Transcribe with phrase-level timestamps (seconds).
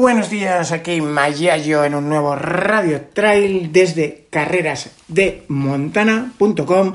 [0.00, 6.94] Buenos días, aquí Mayayo en un nuevo Radio Trail desde carrerasdemontana.com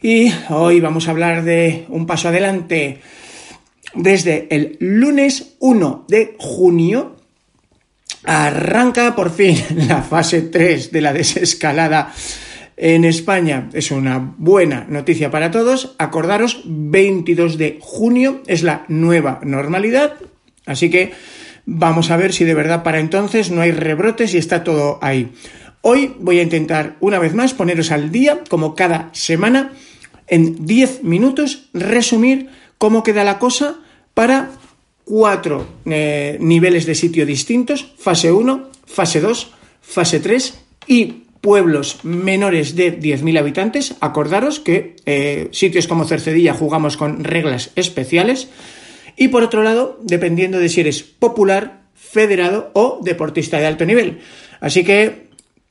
[0.00, 3.02] y hoy vamos a hablar de un paso adelante
[3.94, 7.16] desde el lunes 1 de junio
[8.24, 12.14] arranca por fin la fase 3 de la desescalada
[12.78, 13.68] en España.
[13.74, 15.96] Es una buena noticia para todos.
[15.98, 20.14] Acordaros, 22 de junio es la nueva normalidad,
[20.64, 21.12] así que
[21.64, 25.32] Vamos a ver si de verdad para entonces no hay rebrotes y está todo ahí.
[25.80, 29.72] Hoy voy a intentar una vez más poneros al día, como cada semana,
[30.28, 33.76] en 10 minutos, resumir cómo queda la cosa
[34.14, 34.50] para
[35.04, 40.54] cuatro eh, niveles de sitio distintos, fase 1, fase 2, fase 3
[40.86, 43.96] y pueblos menores de 10.000 habitantes.
[44.00, 48.48] Acordaros que eh, sitios como Cercedilla jugamos con reglas especiales.
[49.16, 54.20] Y por otro lado, dependiendo de si eres popular, federado o deportista de alto nivel.
[54.60, 55.28] Así que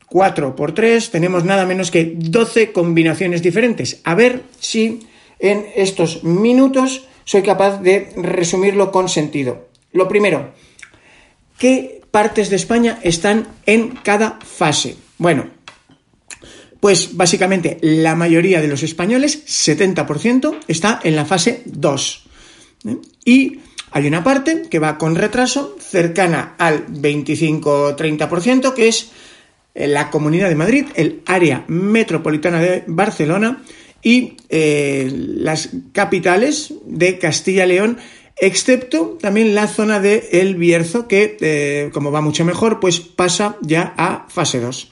[0.07, 4.01] 4 por 3 tenemos nada menos que 12 combinaciones diferentes.
[4.03, 5.07] A ver si
[5.39, 9.69] en estos minutos soy capaz de resumirlo con sentido.
[9.93, 10.53] Lo primero,
[11.57, 14.97] ¿qué partes de España están en cada fase?
[15.17, 15.47] Bueno,
[16.81, 22.27] pues básicamente la mayoría de los españoles, 70%, está en la fase 2.
[23.25, 23.59] Y
[23.91, 29.11] hay una parte que va con retraso cercana al 25-30%, que es
[29.75, 33.63] eh, la Comunidad de Madrid, el área metropolitana de Barcelona
[34.01, 37.97] y eh, las capitales de Castilla y León,
[38.37, 43.57] excepto también la zona de El Bierzo, que eh, como va mucho mejor, pues pasa
[43.61, 44.91] ya a fase 2.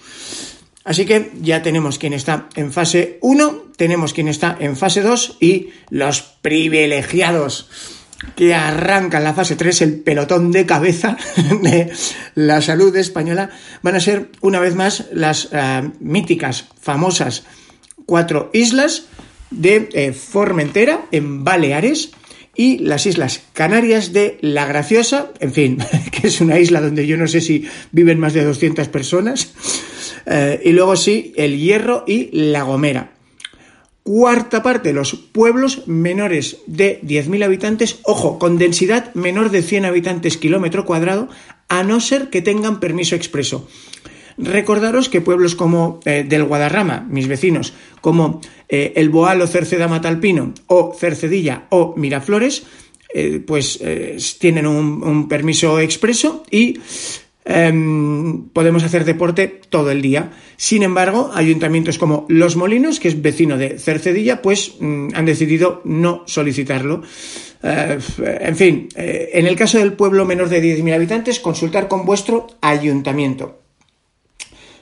[0.83, 5.37] Así que ya tenemos quien está en fase 1, tenemos quien está en fase 2
[5.39, 7.69] y los privilegiados
[8.35, 11.15] que arrancan la fase 3, el pelotón de cabeza
[11.63, 11.89] de
[12.35, 13.49] la salud española,
[13.81, 17.45] van a ser una vez más las eh, míticas, famosas
[18.05, 19.05] cuatro islas
[19.49, 22.11] de eh, Formentera, en Baleares,
[22.55, 25.77] y las Islas Canarias de La Graciosa, en fin,
[26.11, 29.53] que es una isla donde yo no sé si viven más de 200 personas,
[30.25, 33.18] eh, y luego sí, El Hierro y La Gomera.
[34.11, 40.37] Cuarta parte, los pueblos menores de 10.000 habitantes, ojo, con densidad menor de 100 habitantes
[40.37, 41.29] kilómetro cuadrado,
[41.67, 43.67] a no ser que tengan permiso expreso.
[44.35, 49.87] Recordaros que pueblos como eh, del Guadarrama, mis vecinos, como eh, el Boal o Cerceda
[49.87, 52.63] Matalpino, o Cercedilla o Miraflores,
[53.13, 53.79] eh, pues
[54.39, 56.79] tienen un, permiso expreso y
[57.49, 60.31] em, podemos hacer deporte todo el día.
[60.55, 65.81] Sin embargo, ayuntamientos como Los Molinos, que es vecino de Cercedilla, pues mm, han decidido
[65.83, 67.01] no solicitarlo.
[67.61, 73.59] en fin, en el caso del pueblo menor de 10.000 habitantes, consultar con vuestro ayuntamiento.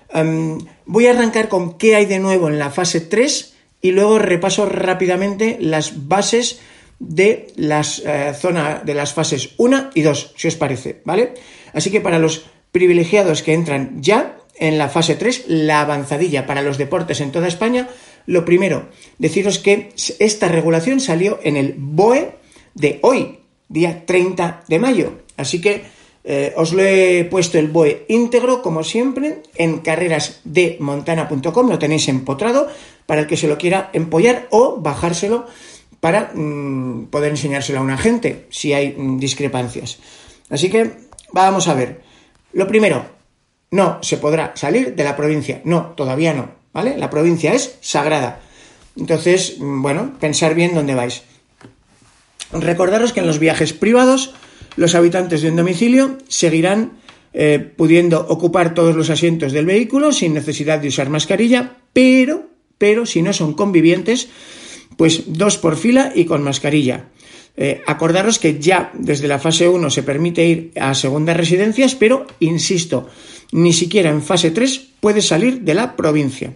[0.09, 4.19] Em, voy a arrancar con qué hay de nuevo en la fase 3 y luego
[4.19, 6.59] repaso rápidamente las bases
[6.99, 11.33] de las eh, zonas de las fases 1 y 2, si os parece, ¿vale?
[11.73, 16.61] Así que para los privilegiados que entran ya en la fase 3, la avanzadilla para
[16.61, 17.87] los deportes en toda España,
[18.25, 19.89] lo primero, deciros que
[20.19, 22.31] esta regulación salió en el BOE
[22.73, 23.39] de hoy,
[23.69, 25.13] día 30 de mayo.
[25.37, 25.83] Así que
[26.23, 32.67] eh, os lo he puesto el BOE íntegro, como siempre, en carrerasdemontana.com, lo tenéis empotrado
[33.05, 35.45] para el que se lo quiera empollar o bajárselo
[36.01, 39.99] para mm, poder enseñárselo a un agente si hay mm, discrepancias.
[40.49, 40.91] Así que
[41.31, 42.06] vamos a ver.
[42.57, 43.05] Lo primero,
[43.69, 45.61] no se podrá salir de la provincia.
[45.63, 46.97] No, todavía no, ¿vale?
[46.97, 48.41] La provincia es sagrada.
[48.95, 51.21] Entonces, mm, bueno, pensar bien dónde vais.
[52.51, 54.33] Recordaros que en los viajes privados
[54.75, 56.93] los habitantes de un domicilio seguirán
[57.31, 62.47] eh, pudiendo ocupar todos los asientos del vehículo sin necesidad de usar mascarilla, pero,
[62.79, 64.29] pero si no son convivientes,
[64.97, 67.09] pues dos por fila y con mascarilla.
[67.59, 72.27] Eh, acordaros que ya desde la fase 1 se permite ir a segundas residencias, pero,
[72.39, 73.09] insisto,
[73.51, 76.53] ni siquiera en fase 3 puede salir de la provincia.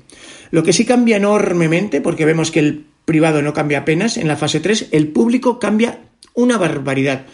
[0.51, 4.37] Lo que sí cambia enormemente, porque vemos que el privado no cambia apenas, en la
[4.37, 6.01] fase 3 el público cambia
[6.35, 7.25] una barbaridad.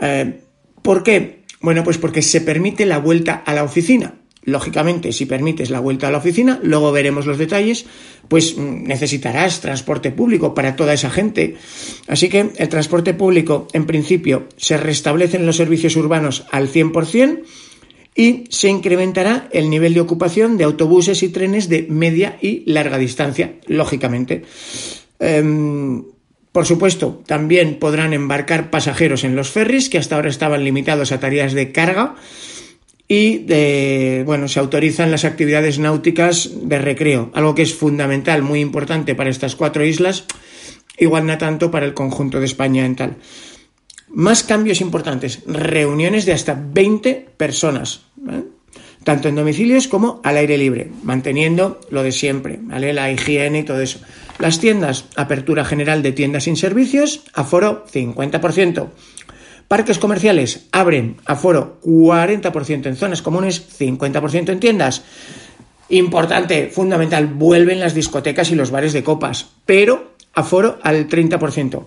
[0.00, 0.40] Eh,
[0.80, 1.42] ¿Por qué?
[1.60, 4.14] Bueno, pues porque se permite la vuelta a la oficina.
[4.48, 7.84] Lógicamente, si permites la vuelta a la oficina, luego veremos los detalles,
[8.28, 11.56] pues mm, necesitarás transporte público para toda esa gente.
[12.06, 17.42] Así que el transporte público, en principio, se restablecen los servicios urbanos al 100%
[18.14, 22.96] y se incrementará el nivel de ocupación de autobuses y trenes de media y larga
[22.96, 24.44] distancia, lógicamente.
[25.20, 26.04] Em,
[26.52, 31.20] por supuesto, también podrán embarcar pasajeros en los ferries, que hasta ahora estaban limitados a
[31.20, 32.16] tareas de carga,
[33.08, 39.14] y bueno, se autorizan las actividades náuticas de recreo, algo que es fundamental, muy importante
[39.14, 40.26] para estas cuatro islas,
[40.98, 43.16] igual no tanto para el conjunto de España en tal.
[44.08, 48.02] Más cambios importantes, reuniones de hasta 20 personas,
[49.04, 52.92] tanto en domicilios como al aire libre, manteniendo lo de siempre, ¿vale?
[52.92, 54.00] la higiene y todo eso.
[54.38, 58.88] Las tiendas, apertura general de tiendas sin servicios, aforo 50%.
[59.68, 65.02] Parques comerciales abren aforo 40% en zonas comunes, 50% en tiendas.
[65.90, 71.84] Importante, fundamental, vuelven las discotecas y los bares de copas, pero aforo al 30%.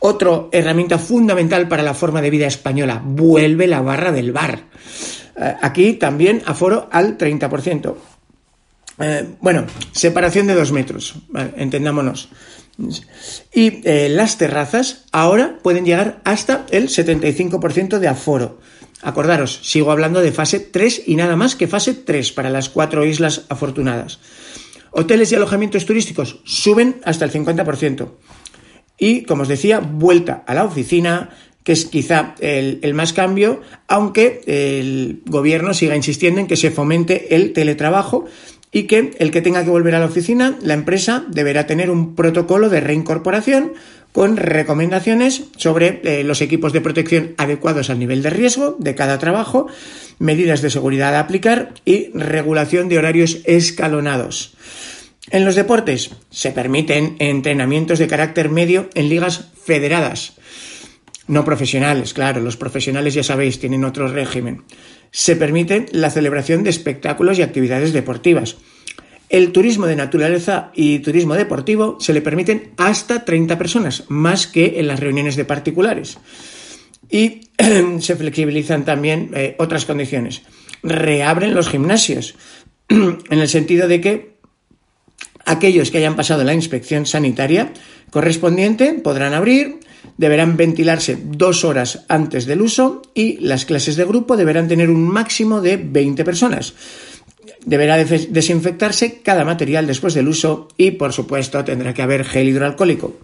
[0.00, 4.64] Otra herramienta fundamental para la forma de vida española, vuelve la barra del bar.
[5.36, 7.94] Eh, aquí también aforo al 30%.
[8.98, 11.14] Eh, bueno, separación de dos metros,
[11.56, 12.28] entendámonos.
[13.52, 18.58] Y eh, las terrazas ahora pueden llegar hasta el 75% de aforo.
[19.02, 23.04] Acordaros, sigo hablando de fase 3 y nada más que fase 3 para las cuatro
[23.04, 24.18] islas afortunadas.
[24.90, 28.12] Hoteles y alojamientos turísticos suben hasta el 50%.
[28.96, 31.30] Y, como os decía, vuelta a la oficina,
[31.64, 36.70] que es quizá el, el, más cambio, aunque el gobierno siga insistiendo en que se
[36.70, 38.26] fomente el teletrabajo
[38.74, 42.16] y que el que tenga que volver a la oficina, la empresa deberá tener un
[42.16, 43.72] protocolo de reincorporación
[44.10, 49.18] con recomendaciones sobre eh, los equipos de protección adecuados al nivel de riesgo de cada
[49.18, 49.68] trabajo,
[50.18, 54.54] medidas de seguridad a aplicar y regulación de horarios escalonados.
[55.30, 60.34] En los deportes se permiten entrenamientos de carácter medio en ligas federadas.
[61.26, 64.62] No profesionales, claro, los profesionales ya sabéis, tienen otro régimen
[65.14, 68.56] se permite la celebración de espectáculos y actividades deportivas.
[69.28, 74.80] El turismo de naturaleza y turismo deportivo se le permiten hasta 30 personas, más que
[74.80, 76.18] en las reuniones de particulares.
[77.08, 77.42] Y
[78.00, 80.42] se flexibilizan también eh, otras condiciones.
[80.82, 82.34] Reabren los gimnasios,
[82.88, 84.34] en el sentido de que
[85.46, 87.72] aquellos que hayan pasado la inspección sanitaria
[88.10, 89.78] correspondiente podrán abrir
[90.16, 95.08] deberán ventilarse dos horas antes del uso y las clases de grupo deberán tener un
[95.08, 96.74] máximo de 20 personas.
[97.64, 103.16] Deberá desinfectarse cada material después del uso y, por supuesto, tendrá que haber gel hidroalcohólico.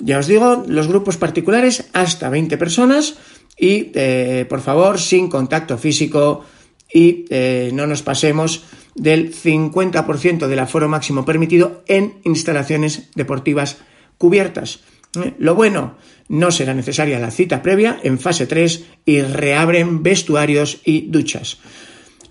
[0.00, 3.16] Ya os digo, los grupos particulares hasta 20 personas
[3.58, 6.44] y, eh, por favor, sin contacto físico
[6.92, 13.78] y eh, no nos pasemos del 50% del aforo máximo permitido en instalaciones deportivas
[14.16, 14.80] cubiertas.
[15.16, 15.34] ¿Eh?
[15.38, 15.96] Lo bueno,
[16.28, 21.58] no será necesaria la cita previa en fase 3 y reabren vestuarios y duchas.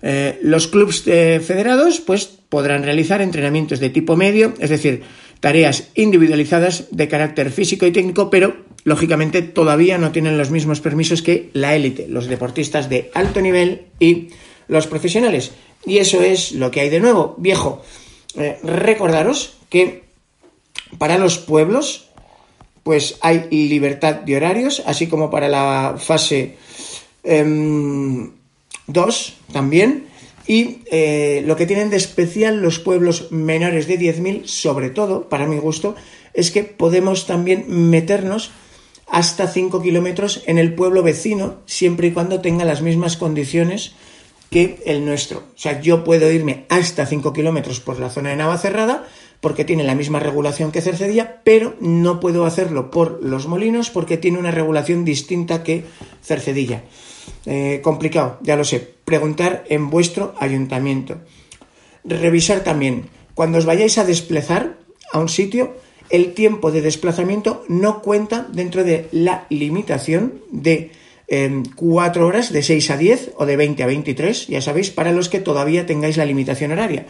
[0.00, 5.02] Eh, los clubes federados pues, podrán realizar entrenamientos de tipo medio, es decir,
[5.40, 11.22] tareas individualizadas de carácter físico y técnico, pero lógicamente todavía no tienen los mismos permisos
[11.22, 14.28] que la élite, los deportistas de alto nivel y
[14.66, 15.52] los profesionales.
[15.86, 17.82] Y eso es lo que hay de nuevo, viejo.
[18.36, 20.04] Eh, recordaros que
[20.98, 22.07] para los pueblos
[22.88, 26.56] pues hay libertad de horarios, así como para la fase
[27.22, 28.32] 2 em,
[29.52, 30.06] también.
[30.46, 35.46] Y eh, lo que tienen de especial los pueblos menores de 10.000, sobre todo, para
[35.46, 35.96] mi gusto,
[36.32, 38.52] es que podemos también meternos
[39.06, 43.92] hasta 5 kilómetros en el pueblo vecino, siempre y cuando tenga las mismas condiciones
[44.50, 45.40] que el nuestro.
[45.40, 49.06] O sea, yo puedo irme hasta 5 kilómetros por la zona de Navacerrada,
[49.40, 54.16] porque tiene la misma regulación que Cercedilla, pero no puedo hacerlo por los molinos porque
[54.16, 55.84] tiene una regulación distinta que
[56.22, 56.82] Cercedilla.
[57.46, 58.94] Eh, complicado, ya lo sé.
[59.04, 61.18] Preguntar en vuestro ayuntamiento.
[62.04, 64.78] Revisar también, cuando os vayáis a desplazar
[65.12, 65.76] a un sitio,
[66.10, 70.90] el tiempo de desplazamiento no cuenta dentro de la limitación de
[71.28, 75.12] eh, cuatro horas, de 6 a 10 o de 20 a 23, ya sabéis, para
[75.12, 77.06] los que todavía tengáis la limitación horaria.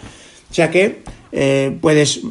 [0.51, 1.03] Sea que
[1.33, 2.23] eh, puedes,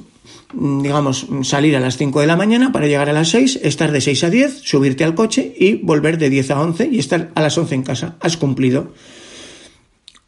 [0.54, 3.92] mm, digamos, salir a las 5 de la mañana para llegar a las 6, estar
[3.92, 7.32] de 6 a 10, subirte al coche y volver de 10 a 11 y estar
[7.36, 8.18] a las 11 en casa.
[8.20, 8.94] Has cumplido.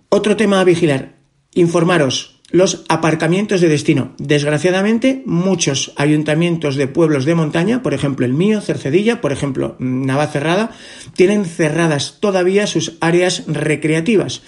[0.10, 1.17] Otro tema a vigilar.
[1.53, 4.13] Informaros los aparcamientos de destino.
[4.17, 10.72] Desgraciadamente, muchos ayuntamientos de pueblos de montaña, por ejemplo el mío, Cercedilla, por ejemplo Navacerrada,
[11.15, 14.41] tienen cerradas todavía sus áreas recreativas.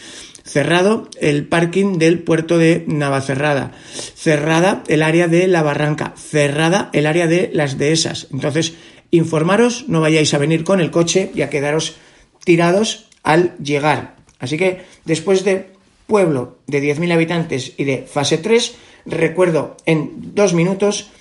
[0.51, 3.71] Cerrado el parking del puerto de Navacerrada,
[4.15, 8.27] cerrada el área de la Barranca, cerrada el área de las dehesas.
[8.33, 8.73] Entonces,
[9.11, 11.95] informaros, no vayáis a venir con el coche y a quedaros
[12.43, 14.17] tirados al llegar.
[14.39, 15.67] Así que después de
[16.05, 21.11] pueblo de 10.000 habitantes y de fase 3, recuerdo en dos minutos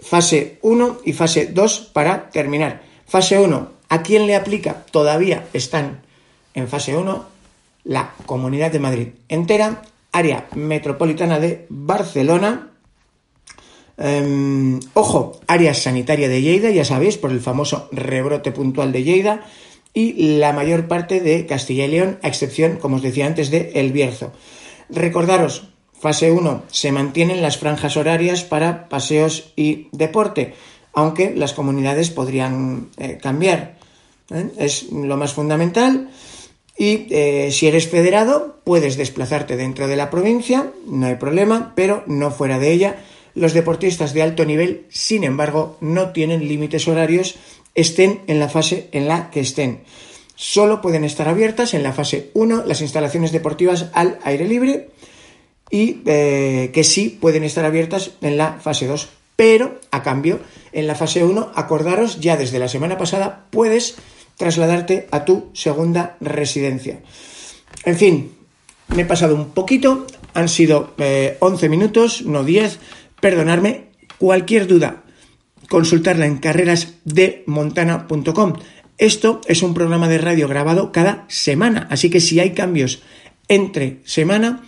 [0.00, 2.82] fase 1 y fase 2 para terminar.
[3.06, 4.84] Fase 1, ¿a quién le aplica?
[4.90, 6.02] Todavía están
[6.54, 7.31] en fase 1
[7.84, 12.70] la Comunidad de Madrid entera, área metropolitana de Barcelona,
[13.96, 19.46] em, ojo, área sanitaria de Lleida, ya sabéis, por el famoso rebrote puntual de Lleida,
[19.94, 23.72] y la mayor parte de Castilla y León, a excepción, como os decía antes, de
[23.74, 24.32] El Bierzo.
[24.88, 30.54] Recordaros, fase 1, se mantienen las franjas horarias para paseos y deporte,
[30.94, 33.76] aunque las comunidades podrían eh, cambiar.
[34.30, 34.50] ¿eh?
[34.58, 36.10] Es lo más fundamental.
[36.76, 42.02] Y eh, si eres federado, puedes desplazarte dentro de la provincia, no hay problema, pero
[42.06, 42.96] no fuera de ella.
[43.34, 47.36] Los deportistas de alto nivel, sin embargo, no tienen límites horarios
[47.74, 49.80] estén en la fase en la que estén.
[50.34, 54.90] Solo pueden estar abiertas en la fase 1 las instalaciones deportivas al aire libre
[55.70, 59.08] y eh, que sí pueden estar abiertas en la fase 2.
[59.36, 60.40] Pero, a cambio,
[60.72, 63.96] en la fase 1, acordaros, ya desde la semana pasada puedes
[64.42, 66.98] trasladarte a tu segunda residencia.
[67.84, 68.32] En fin,
[68.88, 72.80] me he pasado un poquito, han sido 11 eh, minutos, no 10,
[73.20, 73.84] perdonadme,
[74.18, 75.04] cualquier duda
[75.68, 78.54] consultarla en carrerasdemontana.com.
[78.98, 83.00] Esto es un programa de radio grabado cada semana, así que si hay cambios
[83.46, 84.64] entre semana,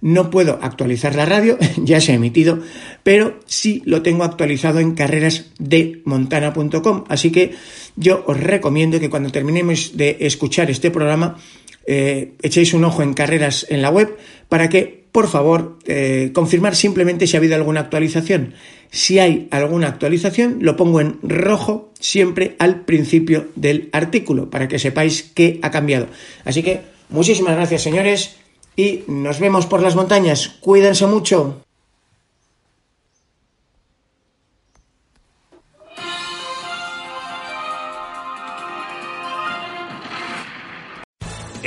[0.00, 2.60] no puedo actualizar la radio, ya se ha emitido,
[3.08, 7.04] pero sí lo tengo actualizado en carrerasdemontana.com.
[7.08, 7.54] Así que
[7.96, 11.38] yo os recomiendo que cuando terminemos de escuchar este programa,
[11.86, 14.14] eh, echéis un ojo en carreras en la web
[14.50, 18.52] para que, por favor, eh, confirmar simplemente si ha habido alguna actualización.
[18.90, 24.78] Si hay alguna actualización, lo pongo en rojo siempre al principio del artículo para que
[24.78, 26.08] sepáis qué ha cambiado.
[26.44, 28.36] Así que muchísimas gracias, señores,
[28.76, 30.58] y nos vemos por las montañas.
[30.60, 31.62] Cuídense mucho.